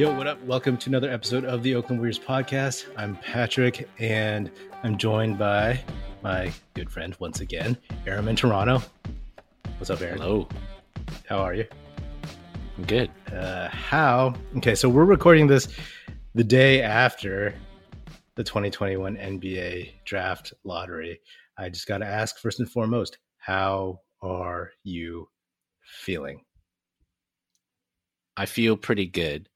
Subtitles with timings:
[0.00, 0.42] Yo, what up?
[0.44, 2.86] Welcome to another episode of the Oakland Warriors podcast.
[2.96, 4.50] I'm Patrick, and
[4.82, 5.78] I'm joined by
[6.22, 7.76] my good friend once again,
[8.06, 8.82] Aram in Toronto.
[9.76, 10.18] What's up, Aram?
[10.18, 10.48] Hello.
[11.28, 11.66] How are you?
[12.78, 13.10] I'm good.
[13.30, 14.32] Uh, how?
[14.56, 15.68] Okay, so we're recording this
[16.34, 17.54] the day after
[18.36, 21.20] the 2021 NBA draft lottery.
[21.58, 25.28] I just got to ask first and foremost, how are you
[25.82, 26.40] feeling?
[28.38, 29.46] I feel pretty good.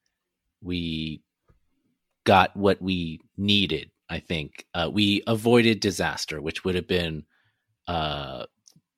[0.65, 1.23] We
[2.25, 4.67] got what we needed, I think.
[4.75, 7.25] Uh, we avoided disaster, which would have been
[7.87, 8.47] uh,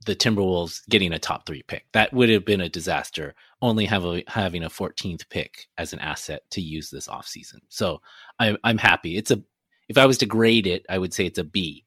[0.07, 1.87] the Timberwolves getting a top three pick.
[1.93, 5.99] That would have been a disaster, only have a, having a 14th pick as an
[5.99, 7.61] asset to use this offseason.
[7.69, 8.01] So
[8.39, 9.17] I, I'm happy.
[9.17, 9.43] It's a,
[9.89, 11.85] if I was to grade it, I would say it's a B,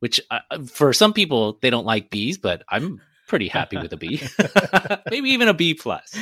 [0.00, 3.96] which uh, for some people, they don't like Bs, but I'm pretty happy with a
[3.96, 4.22] B.
[5.10, 6.14] Maybe even a B plus.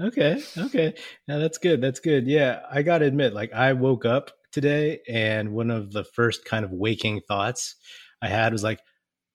[0.00, 0.94] Okay, okay.
[1.28, 1.80] Now that's good.
[1.80, 2.26] That's good.
[2.26, 6.44] Yeah, I got to admit, like I woke up today, and one of the first
[6.44, 7.76] kind of waking thoughts
[8.22, 8.80] I had was like,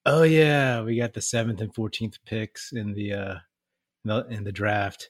[0.06, 3.36] "Oh yeah, we got the seventh and fourteenth picks in the uh
[4.06, 5.10] in the, in the draft,"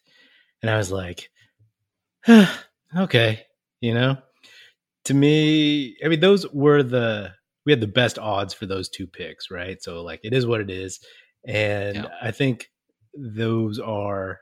[0.61, 1.29] and I was like,
[2.97, 3.43] "Okay,"
[3.81, 4.17] you know.
[5.05, 7.33] To me, I mean, those were the
[7.65, 9.81] we had the best odds for those two picks, right?
[9.81, 10.99] So like, it is what it is,
[11.47, 12.09] and Yeah.
[12.21, 12.69] I think
[13.15, 14.39] those are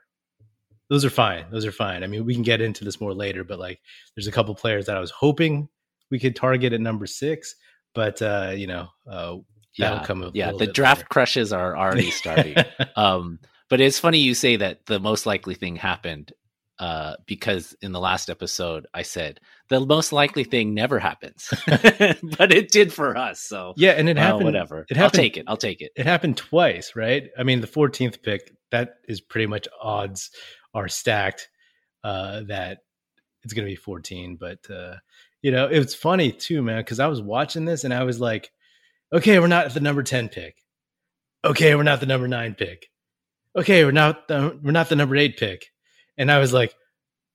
[0.90, 1.46] those are fine.
[1.50, 2.02] Those are fine.
[2.02, 3.80] I mean, we can get into this more later, but like
[4.14, 5.68] there's a couple players that I was hoping
[6.10, 7.54] we could target at number six,
[7.94, 9.36] but uh, you know, uh
[9.76, 10.52] Yeah, yeah.
[10.52, 11.08] The draft later.
[11.08, 12.56] crushes are already starting.
[12.96, 16.32] um, but it's funny you say that the most likely thing happened
[16.80, 22.52] uh, because in the last episode I said the most likely thing never happens, but
[22.52, 23.40] it did for us.
[23.40, 24.86] So yeah, and it uh, happened whatever.
[24.90, 25.44] It happened, I'll take it.
[25.46, 25.92] I'll take it.
[25.94, 27.28] it happened twice, right?
[27.38, 30.30] I mean, the 14th pick, that is pretty much odds
[30.74, 31.48] are stacked
[32.04, 32.78] uh that
[33.42, 34.96] it's going to be 14, but uh
[35.42, 38.50] you know, it's funny too, man, cuz I was watching this and I was like,
[39.12, 40.56] okay, we're not at the number 10 pick.
[41.44, 42.90] Okay, we're not the number 9 pick.
[43.56, 45.66] Okay, we're not the, we're not the number 8 pick.
[46.18, 46.74] And I was like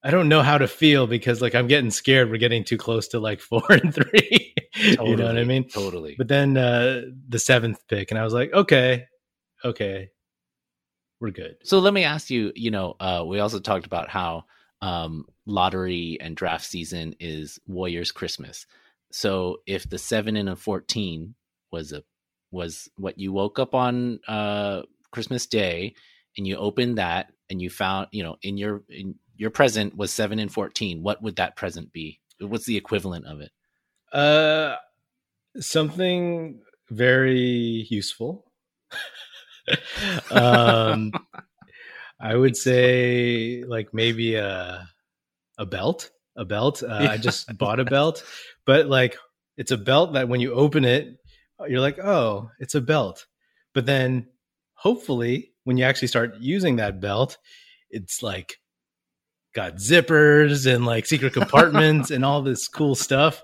[0.04, 3.08] I don't know how to feel because like I'm getting scared we're getting too close
[3.10, 4.54] to like 4 and 3.
[4.76, 5.68] you know what I mean?
[5.68, 6.16] Totally.
[6.18, 9.06] But then uh, the seventh pick, and I was like, okay,
[9.64, 10.10] okay,
[11.20, 11.58] we're good.
[11.64, 14.46] So let me ask you, you know, uh, we also talked about how
[14.82, 18.66] um, lottery and draft season is Warriors Christmas.
[19.12, 21.36] So if the seven and a fourteen
[21.72, 22.04] was a
[22.52, 25.96] was what you woke up on uh, Christmas Day
[26.38, 30.12] and you opened that and you found, you know, in your in your present was
[30.12, 32.20] seven and fourteen, what would that present be?
[32.40, 33.52] What's the equivalent of it?
[34.12, 34.76] Uh,
[35.60, 38.46] something very useful.
[40.32, 41.12] um,
[42.20, 44.88] I would say like maybe a
[45.58, 46.84] a belt, a belt.
[46.84, 48.24] Uh, I just bought a belt,
[48.66, 49.18] but like
[49.58, 51.18] it's a belt that when you open it,
[51.68, 53.26] you're like, oh, it's a belt.
[53.74, 54.28] But then
[54.74, 57.38] hopefully when you actually start using that belt,
[57.90, 58.58] it's like
[59.54, 63.42] got zippers and like secret compartments and all this cool stuff.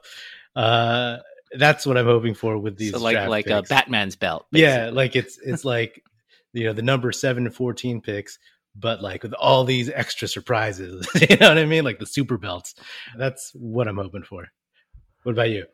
[0.56, 1.18] Uh,
[1.58, 2.92] that's what I'm hoping for with these.
[2.92, 3.64] so like like a.
[3.64, 4.46] Batman's belt.
[4.52, 6.02] Yeah, like it's it's like
[6.54, 8.38] you know the number seven to fourteen picks,
[8.76, 11.08] but like with all these extra surprises.
[11.30, 11.84] you know what I mean?
[11.84, 12.76] Like the super belts.
[13.18, 14.48] That's what I'm hoping for.
[15.24, 15.66] What about you?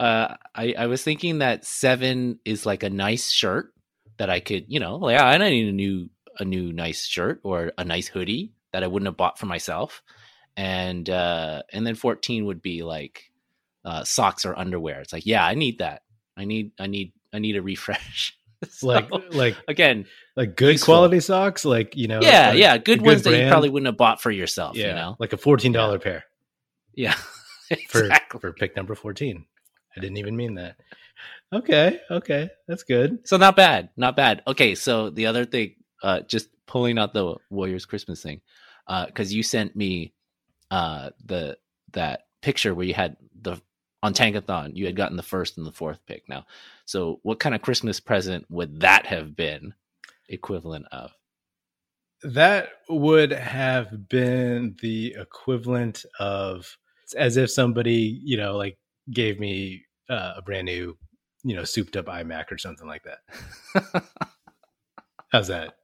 [0.00, 3.72] uh, I, I was thinking that seven is like a nice shirt
[4.18, 6.08] that I could, you know, like I need a new
[6.38, 10.02] a new nice shirt or a nice hoodie that I wouldn't have bought for myself,
[10.56, 13.24] and uh, and then fourteen would be like
[13.84, 15.00] uh, socks or underwear.
[15.00, 16.02] It's like, yeah, I need that.
[16.36, 18.37] I need I need I need a refresh.
[18.70, 20.94] So, Like like again, like good useful.
[20.94, 23.86] quality socks, like you know, yeah, like yeah, a good ones that you probably wouldn't
[23.86, 24.76] have bought for yourself.
[24.76, 26.24] yeah, You know, like a fourteen dollar pair
[26.94, 27.12] yeah,
[27.88, 28.40] for exactly.
[28.40, 29.46] for pick number fourteen.
[29.96, 30.76] I didn't even mean that.
[31.52, 33.26] Okay, okay, that's good.
[33.26, 34.42] So not bad, not bad.
[34.46, 38.40] Okay, so the other thing, uh, just pulling out the Warriors Christmas thing,
[38.86, 40.12] uh, because you sent me
[40.70, 41.56] uh, the
[41.92, 43.56] that picture where you had the
[44.02, 46.28] on Tankathon, you had gotten the first and the fourth pick.
[46.28, 46.46] Now,
[46.84, 49.74] so what kind of Christmas present would that have been
[50.28, 51.12] equivalent of?
[52.22, 56.76] That would have been the equivalent of
[57.16, 58.78] as if somebody, you know, like
[59.10, 60.96] gave me uh, a brand new,
[61.44, 64.04] you know, souped up iMac or something like that.
[65.32, 65.76] How's that?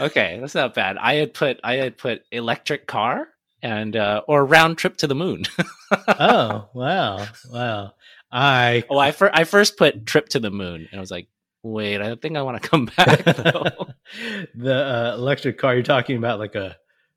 [0.00, 0.96] okay, that's not bad.
[0.96, 3.28] I had put I had put electric car
[3.62, 5.44] and uh, or round trip to the moon.
[6.08, 7.26] oh, wow.
[7.50, 7.92] Wow.
[8.32, 11.28] I oh, I fir- I first put trip to the moon, and I was like,
[11.62, 13.24] wait, I think I want to come back
[14.54, 16.76] the uh, electric car you're talking about like a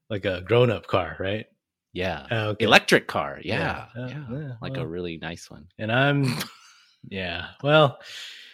[0.10, 1.46] like a grown up car, right?
[1.94, 2.26] Yeah.
[2.32, 2.66] Oh, okay.
[2.66, 3.40] Electric car.
[3.44, 3.86] Yeah.
[3.96, 4.08] Yeah.
[4.08, 4.08] Yeah.
[4.32, 5.68] Yeah, yeah, Like a really nice one.
[5.78, 6.26] And I'm,
[7.08, 7.50] yeah.
[7.62, 8.00] Well,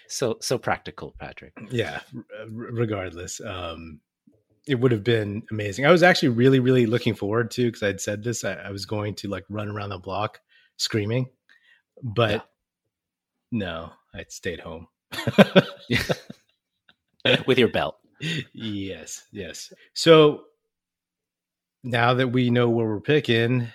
[0.09, 1.53] So so practical, Patrick.
[1.71, 2.01] yeah.
[2.13, 4.01] r- Regardless, um,
[4.69, 5.87] it would have been amazing.
[5.87, 8.43] I was actually really, really looking forward to because I'd said this.
[8.43, 10.39] I, I was going to like run around the block
[10.77, 11.27] screaming,
[12.03, 12.41] but Yeah.
[13.51, 14.87] no, I stayed home.
[17.47, 17.97] With your belt.
[18.53, 19.73] yes, yes.
[19.93, 20.43] So
[21.83, 23.67] now that we know where we're picking,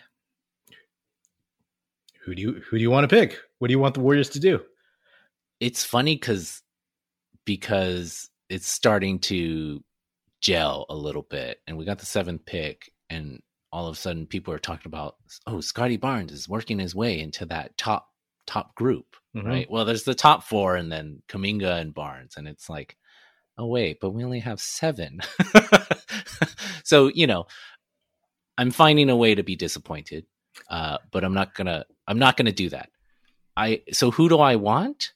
[2.25, 3.39] who do you who do you want to pick?
[3.59, 4.61] What do you want the Warriors to do?
[5.61, 6.63] It's funny because
[7.45, 9.83] because it's starting to
[10.45, 13.41] gel a little bit, and we got the seventh pick, and
[13.73, 17.19] all of a sudden people are talking about, oh, Scotty Barnes is working his way
[17.19, 18.09] into that top
[18.47, 19.47] top group, Mhm.
[19.47, 19.71] right?
[19.71, 22.97] Well, there's the top four, and then Kuminga and Barnes, and it's like,
[23.57, 25.21] oh wait, but we only have seven.
[26.85, 27.47] so you know,
[28.59, 30.27] I'm finding a way to be disappointed,
[30.69, 32.91] uh, but I'm not gonna I'm not gonna do that.
[33.57, 35.15] I so who do I want?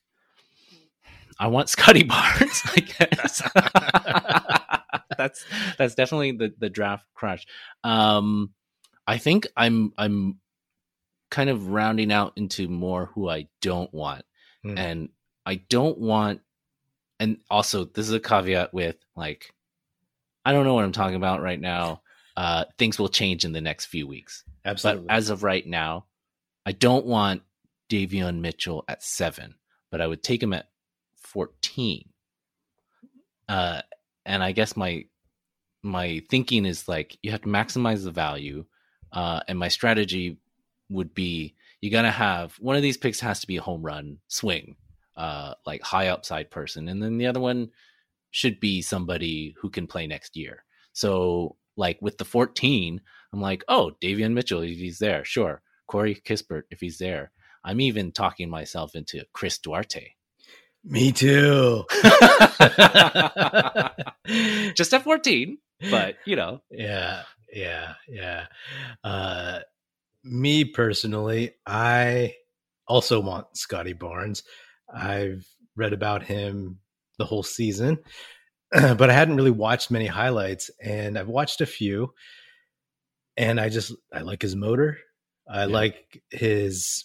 [1.38, 3.42] I want Scotty Barnes, I guess.
[5.18, 5.44] that's
[5.76, 7.46] that's definitely the the draft crush.
[7.84, 8.54] Um,
[9.06, 10.38] I think I'm I'm
[11.30, 14.24] kind of rounding out into more who I don't want,
[14.62, 14.78] Hmm.
[14.78, 15.08] and
[15.44, 16.40] I don't want.
[17.20, 19.52] And also, this is a caveat with like,
[20.44, 22.02] I don't know what I'm talking about right now.
[22.36, 24.44] Uh, things will change in the next few weeks.
[24.64, 25.06] Absolutely.
[25.08, 26.04] But as of right now,
[26.64, 27.42] I don't want
[27.90, 29.56] Davion Mitchell at seven,
[29.90, 30.68] but I would take him at
[31.16, 32.08] 14.
[33.48, 33.80] Uh,
[34.28, 35.06] and I guess my
[35.82, 38.64] my thinking is like you have to maximize the value.
[39.10, 40.38] Uh, and my strategy
[40.90, 44.19] would be you gotta have one of these picks has to be a home run
[44.28, 44.76] swing,
[45.16, 47.70] uh, like high upside person, and then the other one
[48.30, 50.64] should be somebody who can play next year.
[50.92, 53.00] So like with the 14,
[53.32, 55.62] I'm like, oh, Davion Mitchell, if he's there, sure.
[55.86, 57.30] Corey Kispert, if he's there.
[57.64, 60.12] I'm even talking myself into Chris Duarte.
[60.90, 61.85] Me too.
[64.75, 65.58] Just at 14,
[65.90, 68.46] but you know, yeah, yeah, yeah.
[69.05, 69.58] Uh,
[70.25, 72.35] me personally, I
[72.87, 74.43] also want Scotty Barnes.
[74.93, 75.46] I've
[75.76, 76.79] read about him
[77.19, 77.99] the whole season,
[78.73, 82.12] but I hadn't really watched many highlights, and I've watched a few.
[83.37, 84.99] And I just I like his motor.
[85.49, 85.67] I Yeah.
[85.67, 87.05] like his,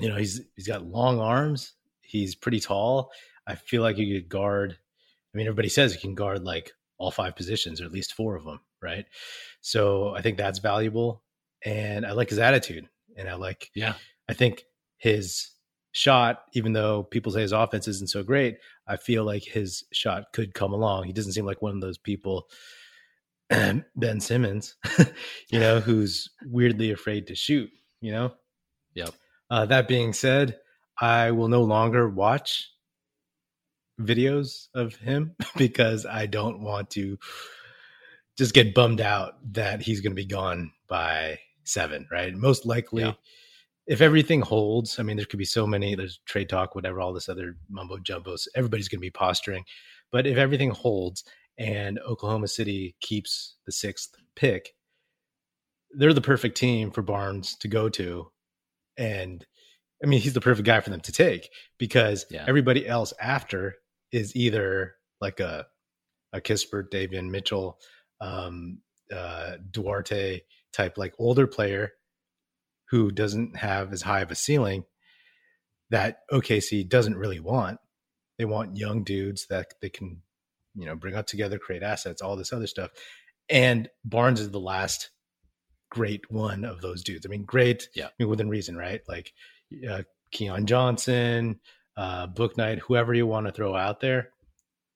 [0.00, 1.72] you know, he's he's got long arms.
[2.06, 3.10] He's pretty tall.
[3.46, 4.72] I feel like he could guard.
[4.72, 8.36] I mean, everybody says he can guard like all five positions or at least four
[8.36, 9.06] of them, right?
[9.60, 11.22] So I think that's valuable.
[11.64, 12.88] And I like his attitude.
[13.16, 13.94] And I like, yeah,
[14.28, 14.64] I think
[14.98, 15.50] his
[15.92, 20.32] shot, even though people say his offense isn't so great, I feel like his shot
[20.32, 21.04] could come along.
[21.04, 22.48] He doesn't seem like one of those people,
[23.50, 24.74] Ben Simmons,
[25.48, 27.70] you know, who's weirdly afraid to shoot,
[28.00, 28.32] you know?
[28.94, 29.10] Yep.
[29.50, 30.58] Uh, that being said,
[31.00, 32.70] I will no longer watch
[34.00, 37.18] videos of him because I don't want to
[38.36, 42.34] just get bummed out that he's going to be gone by seven, right?
[42.34, 43.12] Most likely, Yeah.
[43.86, 47.12] if everything holds, I mean, there could be so many, there's trade talk, whatever, all
[47.12, 48.46] this other mumbo jumbos.
[48.56, 49.64] Everybody's going to be posturing.
[50.10, 51.24] But if everything holds
[51.58, 54.74] and Oklahoma City keeps the sixth pick,
[55.96, 58.30] they're the perfect team for Barnes to go to.
[58.96, 59.44] And
[60.04, 62.44] I mean, he's the perfect guy for them to take because Yeah.
[62.46, 63.76] everybody else after
[64.12, 65.66] is either like a
[66.32, 67.78] a Kispert, Davion Mitchell,
[68.20, 68.80] um,
[69.12, 70.40] uh, Duarte
[70.72, 71.92] type, like older player
[72.90, 74.84] who doesn't have as high of a ceiling
[75.90, 77.78] that OKC doesn't really want.
[78.36, 80.22] They want young dudes that they can,
[80.74, 82.90] you know, bring up together, create assets, all this other stuff.
[83.48, 85.10] And Barnes is the last
[85.90, 87.24] great one of those dudes.
[87.24, 88.06] I mean, great, Yeah.
[88.08, 89.02] I mean, within reason, right?
[89.06, 89.32] Like
[89.88, 91.60] uh, Keon Johnson,
[91.96, 94.30] uh, Bouknight, whoever you want to throw out there,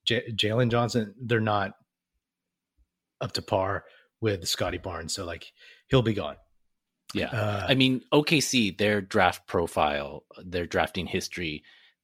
[0.05, 1.75] J- Jalen Johnson, they're not
[3.21, 3.85] up to par
[4.21, 5.15] with Scotty Barnes.
[5.15, 5.53] So like
[5.89, 6.37] he'll be gone.
[7.15, 7.29] yeah.
[7.29, 11.63] Uh, I mean, OKC, their draft profile, their drafting history,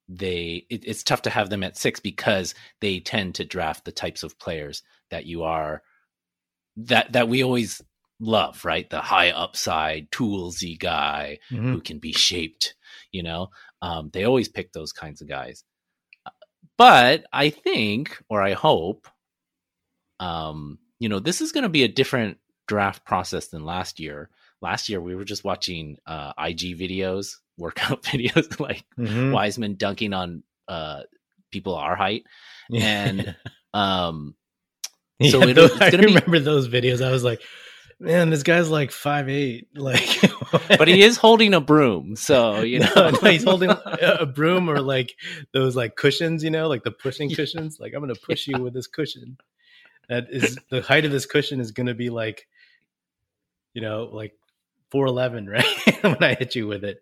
[0.09, 3.93] they it, it's tough to have them at six because they tend to draft the
[3.93, 5.83] types of players that you are
[6.77, 7.81] that that we always
[8.21, 8.89] love, right?
[8.89, 11.73] The high upside, toolsy guy mhm.
[11.73, 12.75] who can be shaped.
[13.13, 13.49] You know,
[13.83, 15.65] um, they always pick those kinds of guys.
[16.77, 19.07] But I think, or I hope,
[20.21, 24.31] um, you know, this is going to be a different draft process than last year.
[24.61, 29.33] Last year, we were just watching uh, IG videos, workout videos, like Mhm.
[29.33, 31.03] Wiseman dunking on uh,
[31.53, 32.25] people our height.
[32.75, 33.37] And
[33.75, 34.35] um,
[35.21, 37.05] Yeah, So it- those- it's I gonna be- remember those videos.
[37.05, 37.41] I was like,
[38.01, 39.69] Man, this guy's like five eight.
[39.75, 40.21] Like,
[40.69, 43.71] but he is holding a broom, so you know no, no, he's holding
[44.03, 45.15] a broom or like
[45.53, 47.37] those like cushions, you know, like the pushing Yeah.
[47.37, 47.79] cushions.
[47.81, 49.37] Like I'm gonna push you with this cushion.
[50.09, 52.47] That is the height of this cushion is gonna be like,
[53.73, 54.33] you know, like
[54.91, 55.65] four eleven, right?
[56.03, 57.01] when I hit you with it.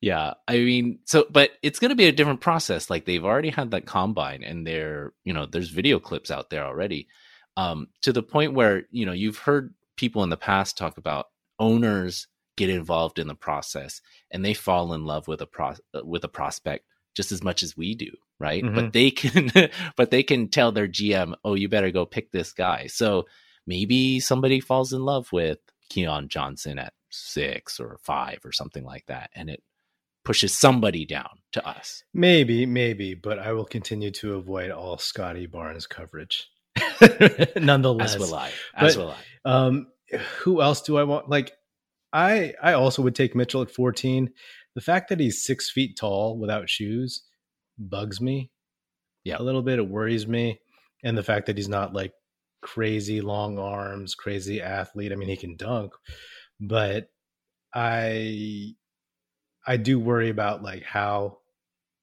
[0.00, 2.90] Yeah, I mean, so but it's going to be a different process.
[2.90, 6.64] Like they've already had that combine, and they're you know there's video clips out there
[6.64, 7.08] already,
[7.56, 11.26] um, to the point where you know you've heard people in the past talk about
[11.58, 16.24] owners get involved in the process and they fall in love with a pro with
[16.24, 16.84] a prospect
[17.14, 18.62] just as much as we do, right?
[18.62, 18.74] Mhm.
[18.74, 19.50] But they can,
[19.96, 22.86] but they can tell their GM, oh, you better go pick this guy.
[22.88, 23.26] So
[23.66, 25.58] maybe somebody falls in love with
[25.88, 29.62] Keon Johnson at six or five or something like that, and it
[30.24, 32.02] pushes somebody down to us.
[32.12, 36.48] Maybe, maybe, but I will continue to avoid all Scotty Barnes coverage.
[37.56, 38.50] Nonetheless, As will I.
[38.74, 39.18] As But- will I.
[39.44, 39.86] Um,
[40.40, 41.28] who else do I want?
[41.28, 41.52] Like,
[42.12, 44.30] I I also would take Mitchell at 14.
[44.74, 47.22] The fact that he's six feet tall without shoes
[47.78, 48.50] bugs me.
[49.24, 49.36] Yeah.
[49.38, 49.78] a little bit.
[49.78, 50.60] It worries me,
[51.04, 52.12] and the fact that he's not like
[52.62, 55.12] crazy long arms, crazy athlete.
[55.12, 55.92] I mean, he can dunk,
[56.60, 57.08] but
[57.74, 58.74] I
[59.66, 61.38] I do worry about like how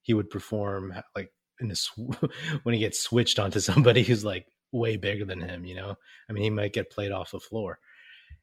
[0.02, 1.98] he would perform like in a sw-
[2.64, 5.64] when he gets switched onto somebody who's like way bigger than him.
[5.64, 5.96] You know,
[6.30, 7.80] I mean, he might get played off the floor.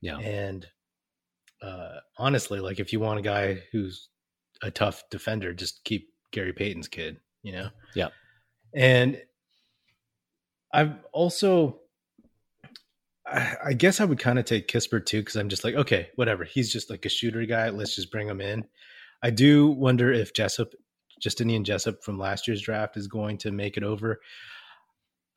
[0.00, 0.18] Yeah.
[0.18, 0.66] And
[1.60, 4.08] uh, honestly, like if you want a guy who's
[4.62, 7.68] a tough defender, just keep Gary Payton's kid, you know?
[7.94, 8.08] Yeah.
[8.74, 9.20] And
[10.72, 11.80] I've also,
[13.26, 16.08] I, I guess I would kind of take Kispert too, because I'm just like, okay,
[16.14, 16.44] whatever.
[16.44, 17.68] He's just like a shooter guy.
[17.70, 18.64] Let's just bring him in.
[19.22, 20.72] I do wonder if Jessup,
[21.20, 24.20] Justinian Jessup from last year's draft is going to make it over.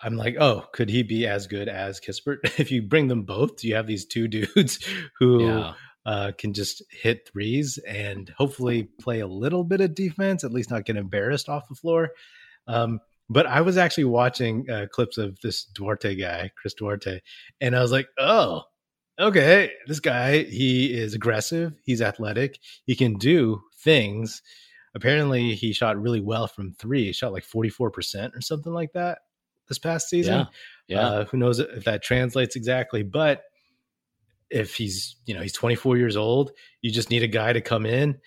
[0.04, 2.38] I'm like, oh, could he be as good as Kispert?
[2.60, 4.80] If you bring them both, you have these two dudes
[5.20, 5.74] who Yeah.
[6.06, 10.70] uh, can just hit threes and hopefully play a little bit of defense, at least
[10.72, 12.12] not get embarrassed off the floor.
[12.68, 17.22] Um, but I was actually watching uh, clips of this Duarte guy, Chris Duarte,
[17.62, 18.64] and I was like, oh,
[19.18, 24.42] okay, this guy, he is aggressive, he's athletic, he can do things.
[24.96, 27.06] Apparently, he shot really well from three.
[27.06, 29.20] He shot like 44% or something like that
[29.68, 30.40] this past season.
[30.40, 30.46] Yeah.
[30.88, 31.08] Yeah.
[31.08, 33.44] Uh, who knows if that translates exactly, but
[34.50, 36.52] if he's, you know, he's 24 years old,
[36.82, 38.20] you just need a guy to come in,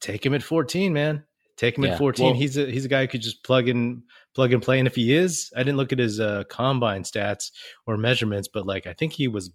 [0.00, 1.24] take him at 14, man.
[1.56, 1.92] Take him Yeah.
[1.92, 2.26] at 14.
[2.26, 4.02] Well- he's a he's a guy who could just plug in
[4.34, 4.78] plug and play.
[4.78, 7.50] And if he is, I didn't look at his uh, combine stats
[7.86, 9.50] or measurements, but like I think he was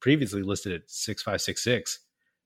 [0.00, 1.98] previously listed at six five six six.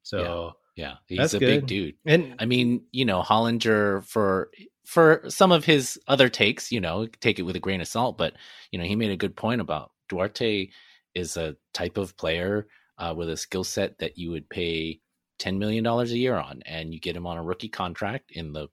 [0.02, 0.50] So yeah.
[0.76, 1.47] Yeah, he's That's a good.
[1.47, 1.95] big dude.
[2.04, 4.50] and I mean, you know, Hollinger for
[4.85, 8.18] for some of his other takes, you know, take it with a grain of salt,
[8.18, 8.35] but
[8.71, 10.68] you know, he made a good point about Duarte
[11.14, 12.68] is a type of player
[12.99, 15.00] uh, with a skill set that you would pay
[15.38, 18.52] ten million dollars a year on, and you get him on a rookie contract in
[18.52, 18.68] the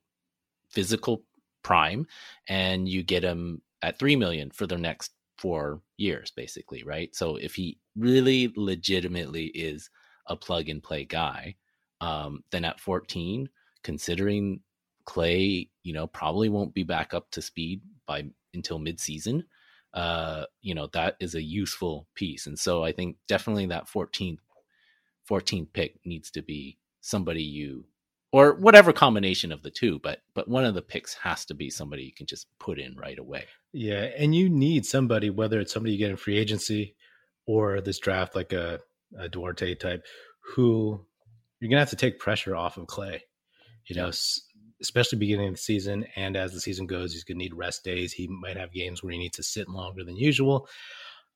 [0.69, 1.23] physical
[1.63, 2.05] prime,
[2.49, 7.15] and you get him at three million for the next four years, basically, right?
[7.15, 9.89] So if he really legitimately is
[10.27, 11.55] a plug and play guy,
[12.03, 13.47] um, then at 14,
[13.81, 14.59] considering
[15.05, 19.43] Clay, you know, probably won't be back up to speed by until midseason.
[19.93, 22.45] Uh, you know, that is a useful piece.
[22.45, 24.39] And so I think definitely that 14th
[25.29, 27.85] 14th pick needs to be somebody you
[28.33, 31.69] or whatever combination of the two, but but one of the picks has to be
[31.69, 33.45] somebody you can just put in right away.
[33.71, 36.95] Yeah, and you need somebody, whether it's somebody you get in free agency
[37.45, 38.81] or this draft, like a,
[39.17, 40.03] a Duarte type,
[40.41, 41.05] who
[41.63, 43.23] you're gonna have to take pressure off of Clay.
[43.85, 44.11] You know,
[44.81, 48.11] especially beginning of the season, and as the season goes, he's gonna need rest days.
[48.11, 50.67] He might have games where he needs to sit longer than usual.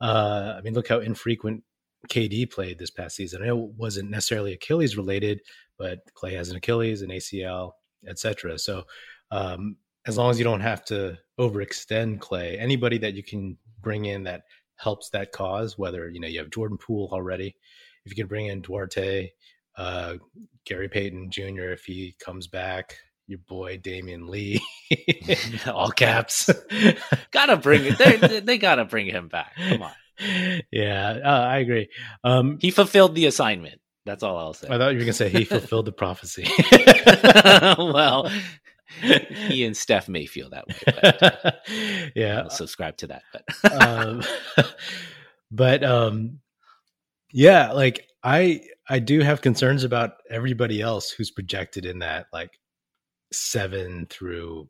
[0.01, 1.63] Uh, I mean, look how infrequent
[2.09, 3.41] KD played this past season.
[3.41, 5.39] I know it wasn't necessarily Achilles related,
[5.77, 7.71] but Clay has an Achilles, an ACL,
[8.05, 8.59] etc.
[8.59, 8.83] So
[9.31, 14.03] um, as long as you don't have to overextend Clay, anybody that you can bring
[14.03, 14.41] in that
[14.75, 17.55] helps that cause, whether you know you have Jordan Poole already,
[18.03, 19.31] if you can bring in Duarte,
[19.77, 20.15] uh,
[20.65, 21.69] Gary Payton Jr.
[21.71, 24.61] if he comes back, your boy Damion Lee,
[25.67, 26.49] all caps.
[27.31, 27.97] gotta bring it.
[27.97, 29.53] They they gotta bring him back.
[29.69, 31.89] Come on, yeah, uh, I agree.
[32.23, 33.79] Um, he fulfilled the assignment.
[34.05, 34.69] That's all I'll say.
[34.69, 36.47] I thought you were gonna say he fulfilled the prophecy.
[37.77, 38.31] well,
[39.01, 41.59] he and Steph may feel that way, but
[42.15, 43.23] yeah, I'll subscribe to that.
[43.33, 44.23] But um,
[45.51, 46.39] but um,
[47.31, 52.51] yeah, like I I do have concerns about everybody else who's projected in that like
[53.31, 54.69] seven through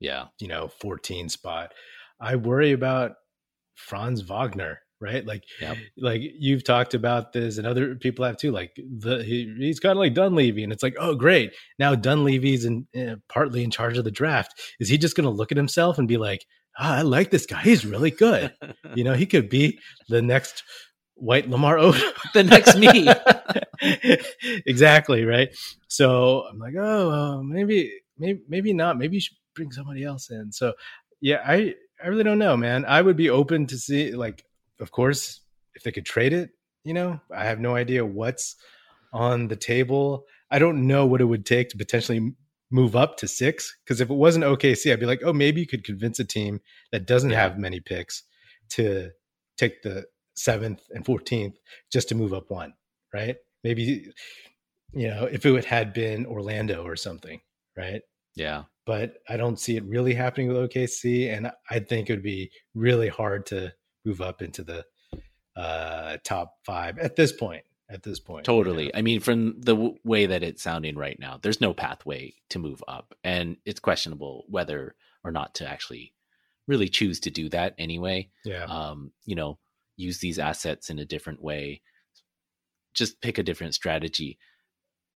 [0.00, 1.72] yeah, you know fourteen spot.
[2.20, 3.12] I worry about
[3.74, 4.80] Franz Wagner.
[5.00, 5.24] right?
[5.24, 5.76] Like, Yep.
[5.98, 8.50] like you've talked about this, and other people have too.
[8.52, 12.64] Like the he, he's kind of like Dunleavy, and it's like, oh, great, now Dunleavy's
[12.64, 14.60] in, uh, partly in charge of the draft.
[14.80, 16.44] Is he just going to look at himself and be like,
[16.78, 18.52] ah, I like this guy, he's really good.
[18.96, 20.62] you know, he could be the next
[21.18, 22.00] white Lamar Odom.
[22.34, 23.08] the next me.
[24.66, 25.54] exactly right.
[25.88, 28.98] So I'm like, oh, uh, maybe, maybe, maybe not.
[28.98, 30.52] Maybe you should bring somebody else in.
[30.52, 30.74] So
[31.20, 32.84] yeah, I, I really don't know, man.
[32.84, 34.44] I would be open to see, like,
[34.80, 35.40] of course,
[35.74, 36.50] if they could trade it.
[36.84, 38.56] You know, I have no idea what's
[39.12, 40.24] on the table.
[40.50, 42.32] I don't know what it would take to potentially
[42.70, 43.76] move up to six.
[43.84, 46.60] Because if it wasn't OKC, I'd be like, oh, maybe you could convince a team
[46.92, 48.22] that doesn't have many picks
[48.70, 49.10] to
[49.56, 50.04] take the
[50.38, 51.54] seventh and 14th
[51.92, 52.74] just to move up one,
[53.12, 53.36] right?
[53.64, 54.12] Maybe,
[54.92, 57.40] you know, if it had been Orlando or something,
[57.76, 58.02] right?
[58.38, 58.64] yeah.
[58.86, 61.36] But I don't see it really happening with OKC.
[61.36, 64.86] And I think it would be really hard to move up into the
[65.56, 67.64] uh, top five at this point.
[67.90, 68.58] At this point, you know?
[68.58, 68.94] Totally.
[68.94, 72.58] I mean, from the w- way that it's sounding right now, there's no pathway to
[72.58, 76.12] move up, and it's questionable whether or not to actually
[76.66, 78.28] really choose to do that anyway.
[78.44, 78.64] Yeah.
[78.64, 79.58] Um, you know,
[79.98, 81.82] use these assets in a different way.
[82.94, 84.38] Just pick a different strategy.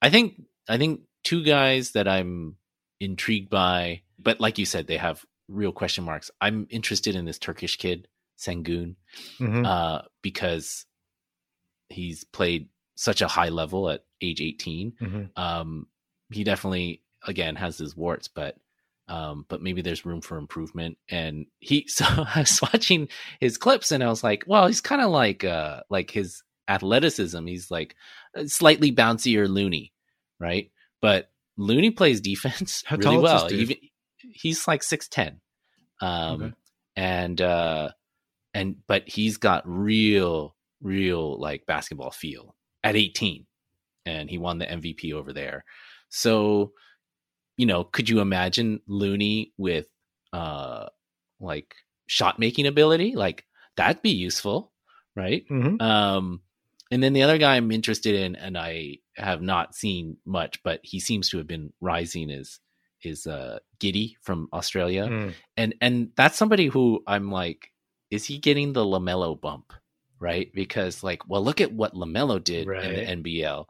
[0.02, 0.42] I think.
[0.68, 2.56] I think two guys that I'm
[3.00, 6.30] intrigued by, but like you said, they have real question marks.
[6.40, 8.08] I'm interested in this Turkish kid,
[8.38, 8.96] Sengun
[9.40, 9.66] Mhm.
[9.66, 10.86] uh, because
[11.90, 14.92] he's played such a high level at age 18.
[15.02, 15.32] Mhm.
[15.38, 15.88] Um,
[16.32, 18.58] he definitely, again, has his warts, but
[19.10, 20.98] um, but maybe there's room for improvement.
[21.10, 23.10] And he, so I was watching
[23.42, 27.46] his clips, and I was like, well, he's kind of like uh, like his athleticism.
[27.48, 27.96] He's like
[28.46, 29.92] slightly bouncier Looney,
[30.40, 30.72] right?
[31.02, 33.52] But Looney plays defense How really well.
[33.52, 33.78] Even
[34.20, 35.42] he's like six ten,
[36.02, 36.54] um, Okay.
[36.96, 37.90] and uh,
[38.54, 43.46] and but he's got real, real like basketball feel at eighteen,
[44.06, 45.66] and he won the MVP over there.
[46.10, 46.72] So,
[47.60, 49.88] you know, could you imagine Looney with
[50.32, 50.86] uh,
[51.42, 51.76] like
[52.08, 53.16] shot making ability?
[53.16, 53.44] Like
[53.76, 54.72] that'd be useful,
[55.14, 55.44] right?
[55.50, 55.82] Mhm.
[55.82, 56.42] Um,
[56.90, 60.80] and then the other guy I'm interested in, and I have not seen much, but
[60.84, 62.60] he seems to have been rising is
[63.04, 65.34] is uh, Giddey from Australia, Mm.
[65.58, 67.72] and and that's somebody who I'm like,
[68.10, 69.74] is he getting the LaMelo bump,
[70.20, 70.50] right?
[70.54, 72.84] Because like, well, look at what LaMelo did Right.
[72.86, 73.66] in the NBL,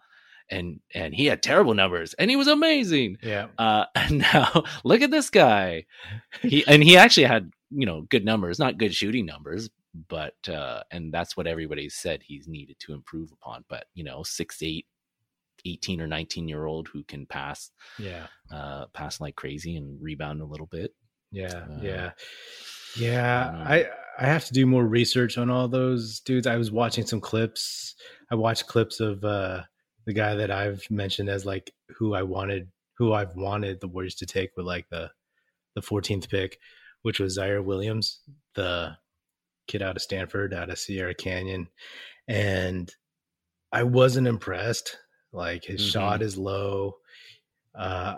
[0.52, 3.18] and and he had terrible numbers, and he was amazing.
[3.22, 3.48] Yeah.
[3.58, 5.86] Uh, and now look at this guy.
[6.42, 9.70] He and he actually had you know good numbers, not good shooting numbers,
[10.08, 13.66] but uh, and that's what everybody said he's needed to improve upon.
[13.70, 14.86] But you know, six eight,
[15.66, 18.28] 18 or nineteen year old who can pass Yeah.
[18.52, 20.96] uh, pass like crazy and rebound a little bit.
[21.32, 22.12] Yeah, Uh, yeah,
[22.98, 23.64] yeah.
[23.68, 23.86] I
[24.18, 26.48] I have to do more research on all those dudes.
[26.48, 27.96] I was watching some clips.
[28.32, 29.62] I watched clips of uh
[30.10, 34.16] the guy that I've mentioned as like who I wanted, who I've wanted the Warriors
[34.16, 35.12] to take with like the
[35.76, 36.58] the 14th pick,
[37.04, 38.22] which was Ziaire Williams,
[38.56, 38.98] the
[39.68, 41.68] kid out of Stanford, out of Sierra Canyon,
[42.28, 42.92] and
[43.72, 44.98] I wasn't impressed.
[45.32, 45.92] Like his Mhm.
[45.92, 46.96] shot is low.
[47.76, 48.16] Uh,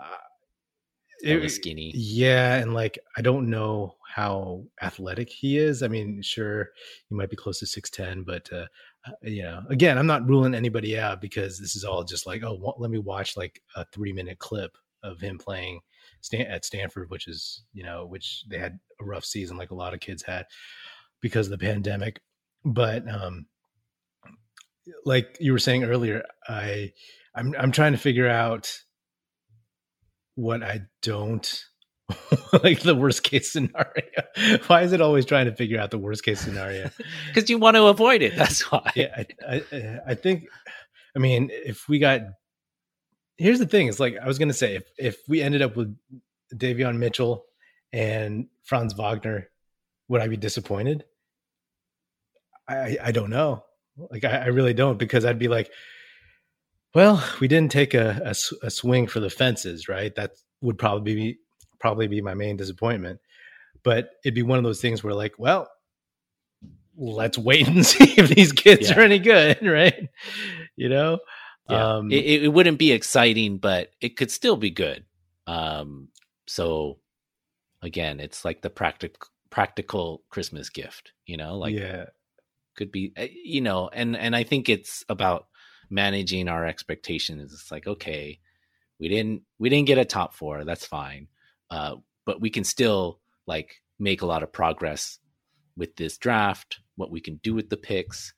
[1.24, 1.92] Hella skinny.
[1.94, 5.82] yeah, and like I don't know how athletic he is.
[5.82, 6.70] I mean, sure,
[7.08, 8.66] he might be close to six ten, but uh,
[9.06, 12.42] uh, you know, again, I'm not ruling anybody out because this is all just like,
[12.42, 15.80] oh, let me watch like a three minute clip of him playing
[16.20, 19.76] Stan- at Stanford, which is you know, which they had a rough season, like a
[19.76, 20.46] lot of kids had
[21.20, 22.20] because of the pandemic.
[22.64, 23.46] But um,
[25.04, 26.92] like you were saying earlier, I
[27.34, 28.72] I'm I'm trying to figure out
[30.34, 31.64] what I don't
[32.62, 34.04] like the worst case scenario.
[34.66, 36.90] Why is it always trying to figure out the worst case scenario?
[37.28, 38.36] Because you want to avoid it.
[38.36, 38.90] That's why.
[38.94, 40.48] yeah, I, I, I think.
[41.16, 42.22] I mean, if we got,
[43.36, 45.96] here's the thing: it's like I was gonna say, if if we ended up with
[46.54, 47.44] Davion Mitchell
[47.92, 49.48] and Franz Wagner,
[50.08, 51.04] would I be disappointed?
[52.68, 53.64] I I don't know.
[53.96, 55.70] Like I, I really don't because I'd be like,
[56.94, 60.14] well, we didn't take a a swing for the fences, right?
[60.14, 61.38] That would probably be
[61.78, 63.20] probably be my main disappointment.
[63.82, 65.68] But it'd be one of those things where, like, well,
[66.96, 68.98] let's wait and see if these kids Yeah.
[68.98, 70.08] are any good, right?
[70.76, 71.18] You know,
[71.68, 71.96] Yeah.
[71.96, 75.04] um, it, it- wouldn't be exciting, but it could still be good.
[75.46, 76.08] Um,
[76.46, 76.98] so
[77.82, 82.06] again, it's like the practical practical Christmas gift, you know, like yeah,
[82.76, 85.46] could be, uh, you know, and and I think it's about
[85.92, 87.52] managing our expectations.
[87.52, 88.40] It's like okay,
[88.98, 91.28] we didn't we didn't get a top four, that's fine,
[91.70, 95.18] uh, but we can still like make a lot of progress
[95.76, 98.34] with this draft, what we can do with the picks,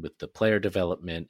[0.00, 1.28] with the player development,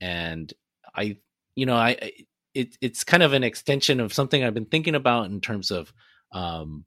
[0.00, 0.52] and
[0.94, 1.18] I,
[1.54, 2.12] you know, I
[2.54, 5.92] it, it's kind of an extension of something I've been thinking about in terms of
[6.32, 6.84] um,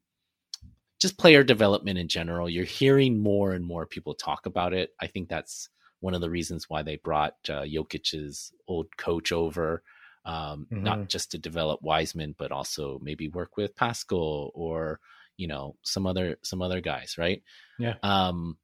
[1.00, 2.48] just player development in general.
[2.48, 4.90] You're hearing more and more people talk about it.
[5.00, 5.68] I think that's
[6.04, 9.82] one of the reasons why they brought uh, Jokic's old coach over,
[10.26, 10.84] um, mm-hmm.
[10.84, 15.00] not just to develop Wiseman, but also maybe work with Pascal or
[15.38, 17.42] you know some other some other guys, right?
[17.78, 17.94] Yeah.
[18.02, 18.58] Um,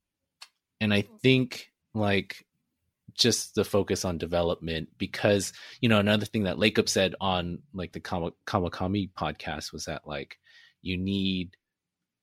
[0.83, 2.45] and I think like
[3.15, 7.93] just the focus on development because you know another thing that Lacob said on like
[7.93, 10.37] the Kawakami podcast was that like
[10.83, 11.57] you need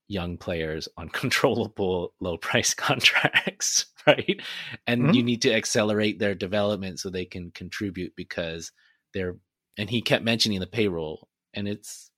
[0.07, 4.41] young players on controllable low price contracts right
[4.85, 5.13] and mm-hmm.
[5.13, 8.71] you need to accelerate their development so they can contribute because
[9.13, 9.37] they're
[9.77, 12.09] and he kept mentioning the payroll and it's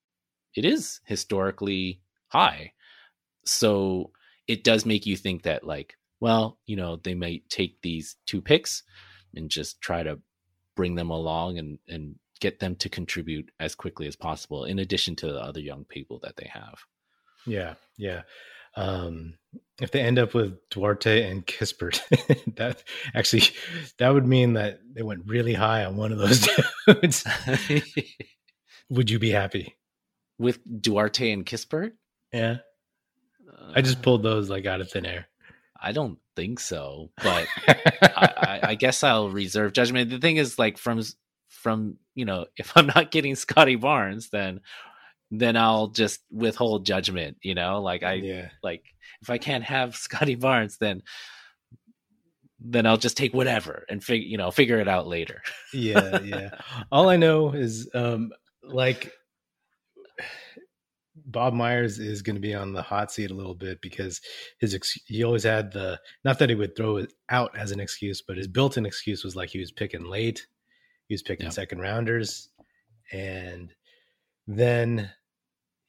[0.55, 2.71] it is historically high
[3.45, 4.11] so
[4.47, 8.41] it does make you think that like well, you know, they might take these two
[8.41, 8.83] picks
[9.35, 10.19] and just try to
[10.75, 15.15] bring them along and, and get them to contribute as quickly as possible, in addition
[15.17, 16.79] to the other young people that they have.
[17.45, 18.23] Yeah, yeah.
[18.75, 19.35] Um,
[19.81, 22.01] if they end up with Duarte and Kispert,
[22.55, 23.43] that actually
[23.97, 26.47] that would mean that they went really high on one of those
[26.87, 27.25] dudes.
[28.89, 29.75] would you be happy
[30.37, 31.93] with Duarte and Kispert?
[32.33, 32.57] Yeah,
[33.51, 35.27] uh, I just pulled those like out of thin air.
[35.81, 40.09] I don't think so, but I, I, guess I'll reserve judgment.
[40.09, 41.01] The thing is, like from
[41.47, 44.59] from you know, if I'm not getting Scotty Barnes, then
[45.31, 47.37] then I'll just withhold judgment.
[47.41, 48.49] You know, like I yeah.
[48.63, 48.83] like
[49.21, 51.03] if I can't have Scotty Barnes, then
[52.59, 55.41] then I'll just take whatever and figure you know figure it out later.
[55.73, 56.49] yeah, yeah.
[56.91, 58.31] All I know is um
[58.63, 59.13] like
[61.25, 64.19] Bob Myers is going to be on the hot seat a little bit because
[64.59, 67.79] his ex- he always had the not that he would throw it out as an
[67.79, 70.47] excuse, but his built-in excuse was like he was picking late,
[71.07, 71.51] he was picking yeah.
[71.51, 72.49] second rounders,
[73.11, 73.71] and
[74.47, 75.11] then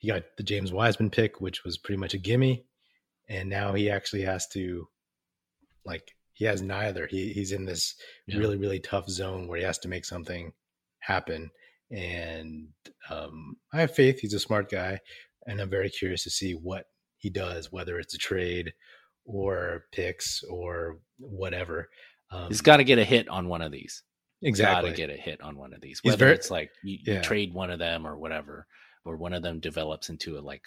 [0.00, 2.64] he got the James Wiseman pick, which was pretty much a gimme,
[3.28, 4.88] and now he actually has to
[5.86, 7.06] like he has neither.
[7.06, 7.94] He he's in this
[8.26, 8.38] yeah.
[8.38, 10.52] really really tough zone where he has to make something
[11.00, 11.50] happen
[11.90, 12.68] and
[13.08, 14.20] um, I have faith.
[14.20, 15.00] He's a smart guy,
[15.46, 16.84] and I'm very curious to see what
[17.18, 18.72] he does, whether it's a trade
[19.24, 21.88] or picks or whatever.
[22.30, 24.02] Um, He's got to get a hit on one of these.
[24.42, 26.00] Exactly, got to get a hit on one of these.
[26.02, 27.14] Whether very, it's like you, yeah.
[27.16, 28.66] you trade one of them or whatever,
[29.04, 30.64] or one of them develops into a like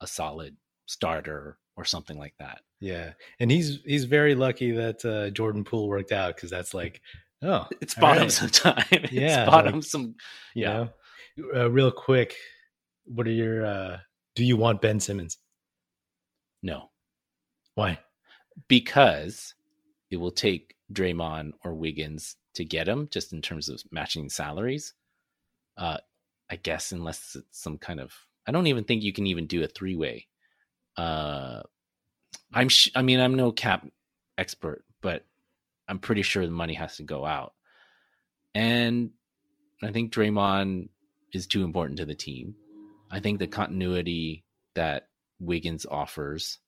[0.00, 2.60] a solid starter or something like that.
[2.80, 7.00] Yeah, and he's he's very lucky that uh, Jordan Poole worked out because that's like
[7.42, 8.32] oh, it's bottom right.
[8.32, 9.06] some time.
[9.10, 10.14] Yeah, it's bottom like, some.
[10.54, 10.86] Yeah,
[11.36, 12.34] you know, uh, real quick,
[13.04, 13.98] what are your uh,
[14.34, 15.38] do you want Ben Simmons?
[16.62, 16.90] No.
[17.74, 17.98] Why?
[18.68, 19.54] Because
[20.10, 24.94] it will take Draymond or Wiggins to get him, just in terms of matching salaries.
[25.76, 25.98] Uh,
[26.50, 28.12] I guess unless it's some kind of,
[28.46, 30.26] I don't even think you can even do a three way.
[30.96, 31.62] Uh,
[32.52, 33.86] I'm, sh- I mean, I'm no cap
[34.38, 35.24] expert, but
[35.88, 37.54] I'm pretty sure the money has to go out.
[38.54, 39.10] And
[39.82, 40.88] I think Draymond
[41.32, 42.54] is too important to the team.
[43.10, 46.58] I think the continuity that Wiggins offers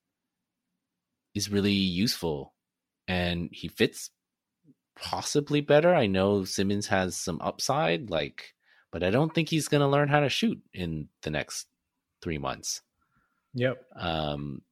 [1.35, 2.55] is really useful
[3.07, 4.11] and he fits
[4.97, 5.95] possibly better.
[5.95, 8.55] I know Simmons has some upside, like,
[8.91, 11.67] but I don't think he's going to learn how to shoot in the next
[12.23, 12.83] three months.
[13.55, 13.85] Yep.
[13.97, 14.63] Um,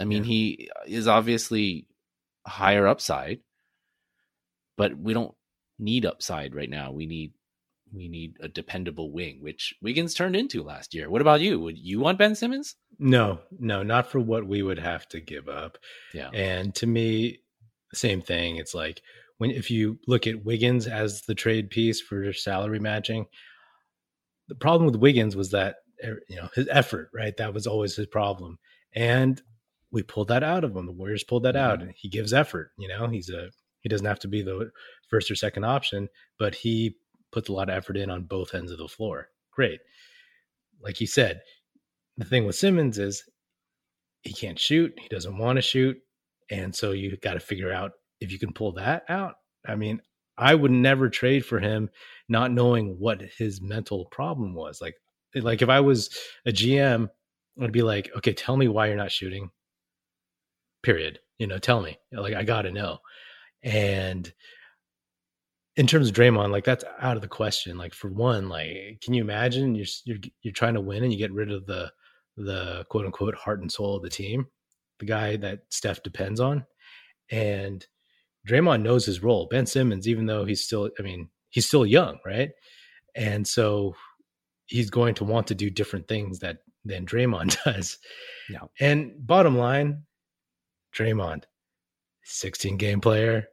[0.00, 0.28] I mean, yeah.
[0.28, 1.86] he is obviously
[2.46, 3.40] higher upside,
[4.76, 5.34] but we don't
[5.78, 6.92] need upside right now.
[6.92, 7.32] We need
[7.94, 11.10] we need a dependable wing, which Wiggins turned into last year.
[11.10, 11.60] What about you?
[11.60, 12.74] Would you want Ben Simmons?
[12.98, 15.76] No, no, not for what we would have to give up.
[16.14, 16.30] Yeah.
[16.32, 17.40] And to me,
[17.92, 18.56] same thing.
[18.56, 19.02] It's like
[19.38, 23.26] when if you look at Wiggins as the trade piece for salary matching,
[24.52, 27.34] the problem with Wiggins was that er, you know his effort, right?
[27.38, 28.58] That was always his problem.
[28.94, 29.40] And
[29.90, 30.84] we pulled that out of him.
[30.84, 31.70] The Warriors pulled that mm-hmm.
[31.70, 33.08] out and he gives effort, you know.
[33.08, 33.48] He's a
[33.80, 34.70] he doesn't have to be the
[35.08, 36.96] first or second option, but he
[37.32, 39.28] puts a lot of effort in on both ends of the floor.
[39.52, 39.80] Great.
[40.82, 41.40] Like you said,
[42.18, 43.24] the thing with Simmons is
[44.22, 45.96] he can't shoot, he doesn't want to shoot.
[46.50, 49.36] And so you got to figure out if you can pull that out.
[49.66, 50.02] I mean,
[50.38, 51.90] I would never trade for him
[52.28, 54.80] not knowing what his mental problem was.
[54.80, 54.96] Like
[55.34, 56.16] eh, like if I was
[56.46, 57.10] a GM,
[57.60, 59.50] I'd be like, "Okay, tell me why you're not shooting."
[60.82, 61.20] Period.
[61.38, 61.98] You know, tell me.
[62.12, 62.98] Like I got to know.
[63.62, 64.32] And
[65.76, 67.78] in terms of Draymond, like that's out of the question.
[67.78, 71.18] Like for one, like can you imagine you're you're you're trying to win and you
[71.18, 71.92] get rid of the
[72.36, 74.46] the quote unquote heart and soul of the team
[75.02, 76.64] the guy that Steph depends on,
[77.28, 77.84] and
[78.48, 79.46] Draymond knows his role.
[79.50, 82.50] Ben Simmons, even though he's still, I mean, he's still young, right?
[83.14, 83.94] And so
[84.66, 87.98] he's going to want to do different things that than Draymond does.
[88.50, 88.62] Yeah.
[88.80, 90.02] And bottom line,
[90.94, 91.44] Draymond,
[92.24, 93.46] 16 game player,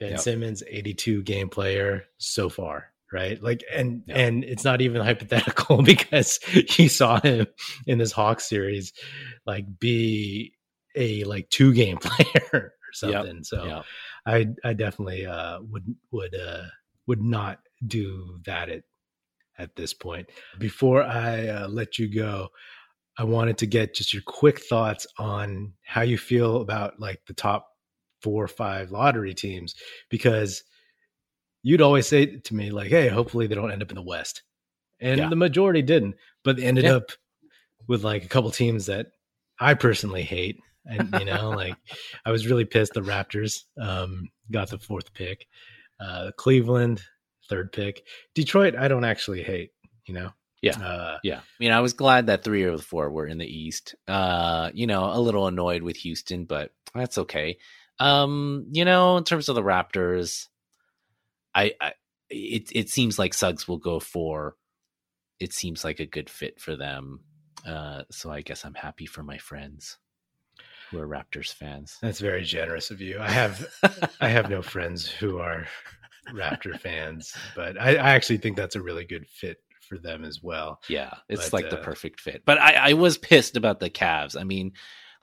[0.00, 0.20] Ben Yep.
[0.20, 3.40] Simmons, 82 game player so far, right?
[3.42, 4.16] Like, and Yeah.
[4.16, 6.40] and it's not even hypothetical because
[6.76, 7.46] you saw him
[7.86, 8.92] in this Hawks series,
[9.46, 10.54] like be
[10.96, 13.44] a like two game player or something.
[13.44, 13.82] So Yeah.
[14.26, 16.64] I I definitely uh would would uh
[17.06, 18.82] would not do that at
[19.58, 20.28] at this point.
[20.58, 22.48] Before I uh, let you go,
[23.18, 27.34] I wanted to get just your quick thoughts on how you feel about like the
[27.34, 27.68] top
[28.22, 29.74] four or five lottery teams
[30.08, 30.62] because
[31.62, 34.42] you'd always say to me like, "Hey, hopefully they don't end up in the West,"
[35.00, 35.28] and Yeah.
[35.28, 36.94] the majority didn't, but they ended Yeah.
[36.96, 37.10] up
[37.88, 39.08] with like a couple teams that
[39.60, 40.58] I personally hate.
[40.86, 41.76] And you know, like
[42.24, 45.46] I was really pissed the Raptors um, got the fourth pick.
[46.00, 47.02] Uh, Cleveland,
[47.48, 48.04] third pick.
[48.34, 49.70] Detroit, I don't actually hate.
[50.06, 50.78] You know, Yeah.
[50.78, 51.38] uh, Yeah.
[51.38, 53.94] I mean, I was glad that three of the four were in the East.
[54.08, 57.58] Uh, you know, a little annoyed with Houston, but that's okay.
[58.00, 60.48] Um, you know, in terms of the Raptors,
[61.54, 61.92] I, I
[62.30, 64.56] it it seems like Suggs will go for
[65.38, 67.20] it seems like a good fit for them.
[67.66, 69.98] Uh, so I guess I'm happy for my friends
[70.92, 71.98] who are Raptors fans.
[72.00, 73.18] that's very generous of you.
[73.18, 73.66] I have
[74.20, 75.66] I have no friends who are
[76.32, 80.40] Raptor fans, but I, I actually think that's a really good fit for them as
[80.42, 80.80] well.
[80.88, 82.42] Yeah, it's But, like the uh, perfect fit.
[82.46, 84.40] But I, I was pissed about the Cavs.
[84.40, 84.72] I mean,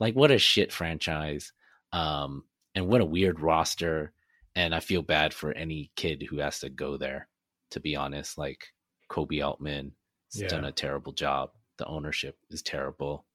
[0.01, 1.53] like what a shit franchise.
[1.93, 2.43] Um,
[2.75, 4.13] and what a weird roster.
[4.55, 7.27] And I feel bad for any kid who has to go there,
[7.71, 8.37] to be honest.
[8.37, 8.67] Like
[9.09, 9.93] Koby Altman
[10.33, 10.49] has Yeah.
[10.49, 11.51] done a terrible job.
[11.77, 13.25] The ownership is terrible.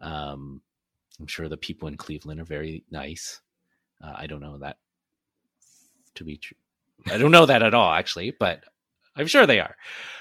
[0.00, 0.60] Um,
[1.20, 3.40] I'm sure the people in Cleveland are very nice.
[4.02, 4.78] Uh, I don't know that
[6.16, 6.56] to be true.
[7.10, 8.64] I don't know that at all, actually, but
[9.16, 9.76] I'm sure they are.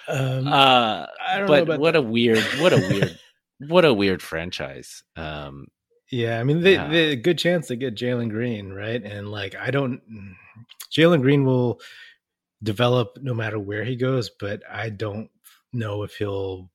[0.07, 1.99] Um, Uh, I don't know but about what that.
[1.99, 3.19] a weird, what a weird,
[3.59, 5.03] what a weird franchise.
[5.15, 5.67] Um,
[6.11, 6.87] Yeah, I mean, they, Yeah.
[6.89, 9.01] they good chance to get Jalen Green, right?
[9.03, 10.01] And like, I don't,
[10.95, 11.79] Jalen Green will
[12.61, 15.29] develop no matter where he goes, but I don't
[15.73, 16.69] know if he'll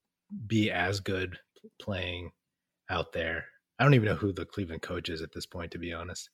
[0.47, 1.39] be as good
[1.81, 2.33] playing
[2.91, 3.45] out there.
[3.79, 6.31] I don't even know who the Cleveland coach is at this point, to be honest.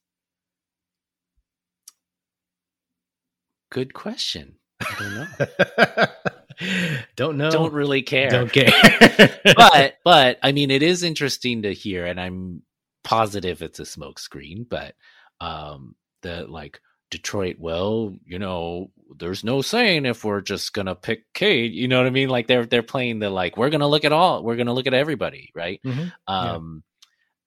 [3.75, 4.55] good question.
[4.81, 6.07] I don't know.
[7.17, 7.51] don't know.
[7.51, 8.31] Don't really care.
[8.31, 8.71] Don't care.
[9.57, 12.63] but but I mean, it is interesting to hear, and I'm
[13.03, 14.67] positive it's a smokescreen.
[14.69, 14.95] But
[15.41, 16.81] um, the like
[17.11, 21.73] Detroit, well, you know, there's no saying if we're just gonna pick Cade.
[21.73, 22.29] You know what I mean?
[22.29, 24.95] Like they're they're playing the like we're gonna look at all, we're gonna look at
[24.95, 25.81] everybody, right?
[25.85, 26.13] Mhm.
[26.29, 26.59] Yeah.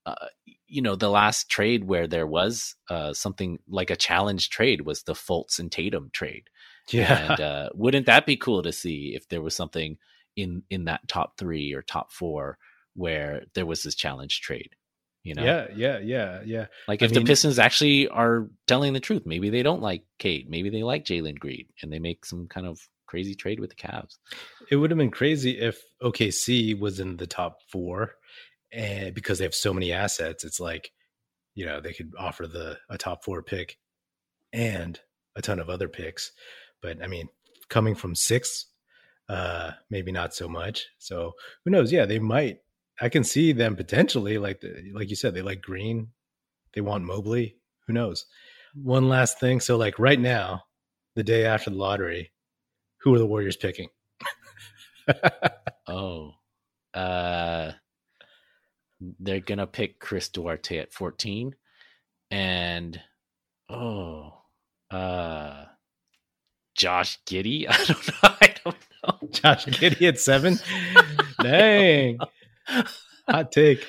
[0.08, 0.28] Uh,
[0.70, 5.04] you know the last trade where there was uh something like a challenge trade was
[5.04, 6.46] the Fultz and Tatum trade
[6.92, 7.32] Yeah.
[7.32, 9.98] and uh wouldn't that be cool to see if there was something
[10.36, 12.58] in in that top 3 or top 4
[12.96, 14.72] where there was this challenge trade
[15.24, 16.66] you know Yeah, yeah, yeah, yeah.
[16.88, 20.04] like I if mean- the Pistons actually are telling the truth maybe they don't like
[20.20, 23.70] Cade, maybe they like Jalen Green and they make some kind of crazy trade with
[23.70, 24.18] the Cavs
[24.70, 28.16] It would have been crazy if OKC was in the top four,
[28.72, 30.92] and because they have so many assets, it's like,
[31.56, 33.78] you know, they could offer the a top four pick
[34.54, 35.00] and
[35.36, 36.32] a ton of other picks.
[36.82, 37.30] But I mean,
[37.70, 38.68] coming from six,
[39.30, 40.88] uh, maybe not so much.
[41.00, 41.92] So who knows?
[41.92, 42.60] Yeah, they might.
[43.00, 46.10] I can see them potentially, like the, like you said, they like Green,
[46.74, 47.58] they want Mobley.
[47.86, 48.26] Who knows?
[48.74, 49.60] One last thing.
[49.60, 50.64] So like right now,
[51.16, 52.32] the day after the lottery,
[53.02, 53.90] who are the Warriors picking?
[55.90, 56.34] Oh,
[56.94, 57.72] uh,
[59.20, 61.56] they're gonna pick Chris Duarte at fourteen,
[62.32, 63.00] and
[63.70, 64.34] oh,
[64.92, 65.66] uh,
[66.76, 67.66] Josh Giddey.
[67.70, 68.30] I don't know.
[68.42, 69.30] I don't know.
[69.32, 70.60] Josh Giddey at seven.
[71.42, 72.20] Dang.
[73.28, 73.86] Hot take.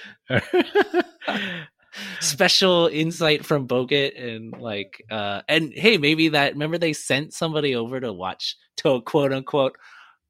[2.21, 6.53] Special insight from Bogut and like, uh, and hey, maybe that.
[6.53, 9.77] Remember they sent somebody over to watch to quote unquote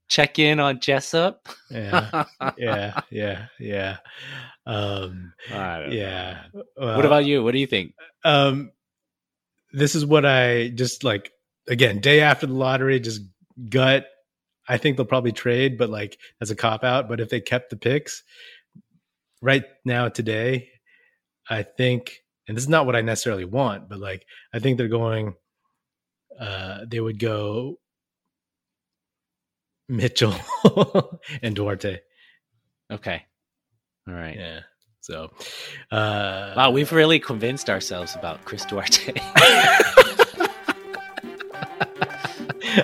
[0.09, 1.47] check in on Jessup.
[1.69, 2.25] yeah.
[2.57, 2.99] Yeah.
[3.09, 3.45] Yeah.
[3.59, 3.97] Yeah.
[4.65, 6.43] Um, yeah.
[6.75, 7.43] What about you?
[7.43, 7.93] What do you think?
[8.25, 8.71] um
[9.71, 11.31] this is what I just like
[11.67, 13.21] again, day after the lottery, just
[13.69, 14.07] gut.
[14.67, 17.07] I think they'll probably trade, but like as a cop out.
[17.07, 18.23] But if they kept the picks
[19.41, 20.69] right now today,
[21.49, 24.87] I think, and this is not what I necessarily want, but like I think they're
[24.87, 25.35] going.
[26.39, 27.79] Uh, they would go
[29.89, 30.35] Mitchell
[31.41, 31.99] and Duarte.
[32.91, 33.23] Okay,
[34.07, 34.37] all right.
[34.37, 34.59] Yeah.
[35.01, 35.31] So,
[35.91, 39.13] uh, wow, we've really convinced ourselves about Chris Duarte.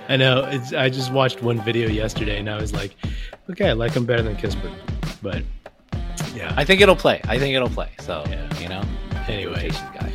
[0.09, 0.45] I know.
[0.45, 2.95] It's, I just watched one video yesterday, and I was like,
[3.49, 4.73] okay, I like him better than Kispert,
[5.21, 5.43] but
[6.33, 7.21] yeah, I think it'll play.
[7.25, 7.91] I think it'll play.
[7.99, 8.59] So yeah.
[8.59, 8.83] you know,
[9.27, 10.11] anyway, guy.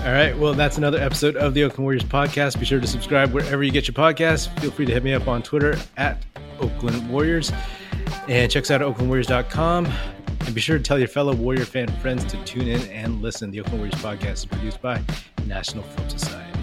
[0.00, 0.36] All right.
[0.36, 2.58] Well, that's another episode of the Oakland Warriors podcast.
[2.58, 4.48] Be sure to subscribe wherever you get your podcasts.
[4.60, 6.24] Feel free to hit me up on Twitter at
[6.58, 7.52] Oakland Warriors
[8.26, 9.86] and check us out at oaklandwarriors.com.
[10.46, 13.50] And be sure to tell your fellow Warrior fan friends to tune in and listen.
[13.50, 15.02] The Oakland Warriors podcast is produced by
[15.44, 16.60] National Film Society.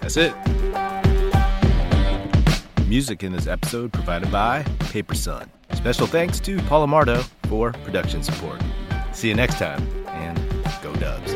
[0.00, 0.34] That's it.
[2.88, 5.48] Music in this episode provided by Paper Sun.
[5.74, 8.60] Special thanks to Paul Amardo for production support.
[9.12, 10.36] See you next time, and
[10.82, 11.34] go Dubs.